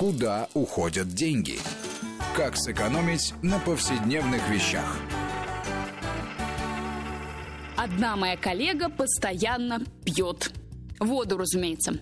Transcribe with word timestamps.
Куда 0.00 0.48
уходят 0.54 1.08
деньги? 1.08 1.58
Как 2.34 2.56
сэкономить 2.56 3.34
на 3.42 3.58
повседневных 3.58 4.48
вещах? 4.48 4.96
Одна 7.76 8.16
моя 8.16 8.38
коллега 8.38 8.88
постоянно 8.88 9.84
пьет. 10.06 10.52
Воду, 11.00 11.36
разумеется. 11.36 12.00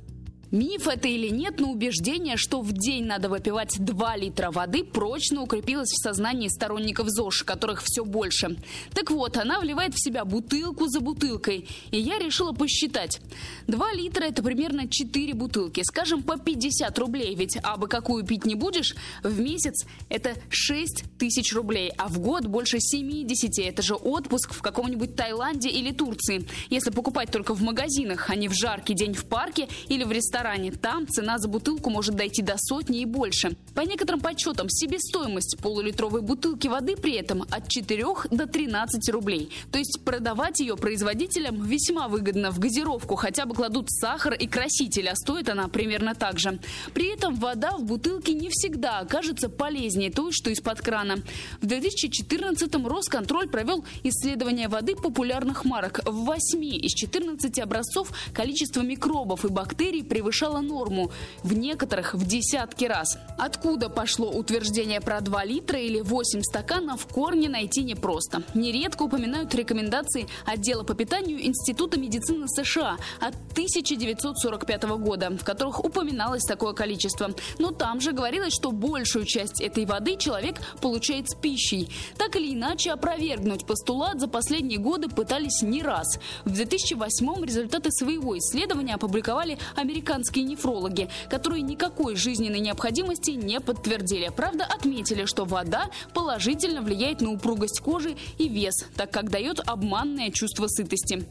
Миф 0.51 0.89
это 0.89 1.09
или 1.09 1.29
нет, 1.29 1.61
но 1.61 1.71
убеждение, 1.71 2.39
что 2.39 2.63
в 2.63 2.73
день 2.73 3.05
надо 3.05 3.29
выпивать 3.29 3.77
2 3.79 4.17
литра 4.17 4.51
воды, 4.51 4.83
прочно 4.83 5.43
укрепилось 5.43 5.91
в 5.91 6.03
сознании 6.03 6.49
сторонников 6.49 7.11
ЗОЖ, 7.11 7.43
которых 7.43 7.83
все 7.85 8.03
больше. 8.03 8.57
Так 8.95 9.11
вот, 9.11 9.37
она 9.37 9.61
вливает 9.61 9.95
в 9.95 10.03
себя 10.03 10.25
бутылку 10.25 10.87
за 10.87 11.01
бутылкой, 11.01 11.69
и 11.91 12.01
я 12.01 12.19
решила 12.19 12.53
посчитать. 12.53 13.21
2 13.67 13.93
литра 13.93 14.25
это 14.25 14.43
примерно 14.43 14.89
4 14.89 15.35
бутылки, 15.35 15.83
скажем, 15.83 16.23
по 16.23 16.39
50 16.39 16.99
рублей, 16.99 17.35
ведь 17.35 17.59
абы 17.63 17.87
какую 17.87 18.25
пить 18.25 18.47
не 18.47 18.55
будешь, 18.55 18.95
в 19.23 19.39
месяц 19.39 19.85
это 20.09 20.35
6 20.49 21.05
тысяч 21.19 21.53
рублей, 21.53 21.93
а 21.99 22.09
в 22.09 22.21
год 22.21 22.47
больше 22.47 22.81
70, 22.81 23.59
это 23.59 23.83
же 23.83 23.97
отпуск 23.97 24.55
в 24.55 24.63
каком-нибудь 24.63 25.15
Таиланде 25.15 25.69
или 25.69 25.93
Турции. 25.93 26.49
Если 26.71 26.89
покупать 26.89 27.31
только 27.31 27.53
в 27.53 27.61
магазинах, 27.61 28.31
а 28.31 28.35
не 28.35 28.49
в 28.49 28.55
жаркий 28.55 28.95
день 28.95 29.13
в 29.13 29.27
парке 29.27 29.69
или 29.89 30.05
в 30.05 30.11
ресторане, 30.11 30.38
ресторане. 30.39 30.73
Там 30.73 31.07
цена 31.09 31.39
за 31.39 31.49
бутылку 31.49 31.91
может 31.91 32.15
дойти 32.15 32.43
до 32.43 32.55
сотни 32.57 33.01
и 33.01 33.05
больше. 33.05 33.57
По 33.75 33.81
некоторым 33.81 34.21
подсчетам, 34.21 34.69
себестоимость 34.69 35.59
полулитровой 35.61 36.23
бутылки 36.23 36.69
воды 36.69 36.97
при 36.97 37.15
этом 37.15 37.43
от 37.43 37.69
4 37.69 38.05
до 38.31 38.47
13 38.47 39.09
рублей. 39.11 39.51
То 39.73 39.79
есть 39.79 40.01
продавать 40.05 40.61
ее 40.61 40.77
производителям 40.77 41.63
весьма 41.63 42.09
выгодно. 42.09 42.51
В 42.51 42.59
газировку 42.59 43.17
хотя 43.17 43.47
бы 43.47 43.55
кладут 43.55 43.91
сахар 43.91 44.35
и 44.35 44.47
краситель, 44.47 45.09
а 45.09 45.17
стоит 45.17 45.49
она 45.49 45.69
примерно 45.69 46.15
так 46.15 46.39
же. 46.39 46.59
При 46.95 47.13
этом 47.13 47.35
вода 47.35 47.73
в 47.77 47.85
бутылке 47.85 48.35
не 48.35 48.49
всегда 48.51 49.01
окажется 49.01 49.49
полезнее 49.49 50.11
той, 50.11 50.33
что 50.33 50.51
из-под 50.51 50.81
крана. 50.81 51.17
В 51.61 51.67
2014-м 51.67 52.87
Росконтроль 52.87 53.49
провел 53.49 53.85
исследование 54.05 54.69
воды 54.69 54.95
популярных 54.95 55.65
марок. 55.65 56.01
В 56.05 56.25
8 56.25 56.65
из 56.65 56.93
14 56.93 57.59
образцов 57.59 58.13
количество 58.33 58.83
микробов 58.83 59.45
и 59.45 59.49
бактерий 59.49 60.05
превышает 60.05 60.28
превышала 60.29 60.61
норму, 60.61 61.11
в 61.43 61.55
некоторых 61.55 62.13
в 62.13 62.27
десятки 62.27 62.85
раз. 62.85 63.17
Откуда 63.39 63.89
пошло 63.89 64.29
утверждение 64.31 65.01
про 65.01 65.21
2 65.21 65.45
литра 65.45 65.79
или 65.79 66.01
8 66.01 66.43
стаканов, 66.43 67.03
в 67.03 67.07
корне 67.07 67.49
найти 67.49 67.83
непросто. 67.83 68.43
Нередко 68.53 69.05
упоминают 69.05 69.55
рекомендации 69.55 70.27
отдела 70.45 70.83
по 70.83 70.95
питанию 70.95 71.47
Института 71.47 71.99
медицины 71.99 72.47
США 72.47 72.99
от 73.21 73.35
1945 73.53 74.83
года, 74.99 75.31
в 75.31 75.45
которых 75.45 75.83
упоминалось 75.83 76.43
такое 76.43 76.75
количество. 76.75 77.31
Но 77.59 77.71
там 77.71 78.03
же 78.03 78.13
говорилось, 78.13 78.53
что 78.53 78.71
большую 78.71 79.25
часть 79.25 79.63
этой 79.63 79.87
воды 79.87 80.17
человек 80.17 80.57
получает 80.83 81.31
с 81.31 81.35
пищей. 81.35 81.89
Так 82.19 82.37
или 82.37 82.53
иначе, 82.53 82.91
опровергнуть 82.91 83.65
постулат 83.65 84.21
за 84.21 84.29
последние 84.29 84.79
годы 84.79 85.09
пытались 85.09 85.63
не 85.63 85.83
раз. 85.83 86.19
В 86.45 86.51
2008 86.51 87.45
результаты 87.47 87.91
своего 87.93 88.37
исследования 88.37 88.95
опубликовали 88.95 89.59
американские 89.75 90.18
американские 90.19 90.45
нефрологи, 90.45 91.09
которые 91.31 91.63
никакой 91.63 92.17
жизненной 92.17 92.59
необходимости 92.59 93.31
не 93.31 93.61
подтвердили. 93.61 94.31
Правда, 94.35 94.65
отметили, 94.65 95.27
что 95.27 95.45
вода 95.45 95.91
положительно 96.13 96.83
влияет 96.83 97.21
на 97.21 97.31
упругость 97.31 97.81
кожи 97.81 98.17
и 98.39 98.49
вес, 98.49 98.75
так 98.97 99.11
как 99.11 99.31
дает 99.31 99.61
обманное 99.65 100.31
чувство 100.31 100.67
сытости. 100.67 101.25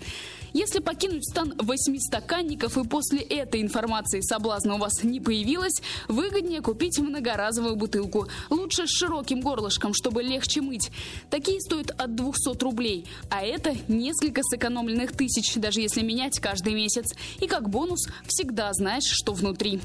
Если 0.53 0.79
покинуть 0.79 1.29
стан 1.29 1.53
восьми 1.57 1.99
стаканников 1.99 2.77
и 2.77 2.87
после 2.87 3.19
этой 3.19 3.61
информации 3.61 4.21
соблазна 4.21 4.75
у 4.75 4.77
вас 4.77 5.03
не 5.03 5.19
появилось, 5.19 5.81
выгоднее 6.07 6.61
купить 6.61 6.97
многоразовую 6.99 7.75
бутылку. 7.75 8.27
Лучше 8.49 8.87
с 8.87 8.89
широким 8.89 9.41
горлышком, 9.41 9.93
чтобы 9.93 10.23
легче 10.23 10.61
мыть. 10.61 10.89
Такие 11.29 11.59
стоят 11.59 11.91
от 11.91 12.15
200 12.15 12.63
рублей, 12.63 13.05
а 13.29 13.43
это 13.43 13.75
несколько 13.87 14.41
сэкономленных 14.43 15.11
тысяч, 15.11 15.53
даже 15.55 15.81
если 15.81 16.01
менять 16.01 16.39
каждый 16.39 16.73
месяц. 16.73 17.13
И 17.39 17.47
как 17.47 17.69
бонус 17.69 18.07
всегда 18.25 18.73
знаешь, 18.77 19.05
что 19.05 19.33
внутри. 19.33 19.81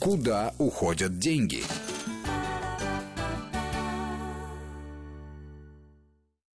Куда 0.00 0.54
уходят 0.58 1.18
деньги? 1.18 1.62